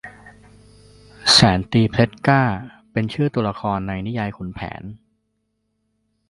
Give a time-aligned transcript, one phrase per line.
[1.31, 2.43] แสนตรีเพชรกล้า
[2.91, 4.83] เป็นชื่อตัวละครในนิยายขุนแผน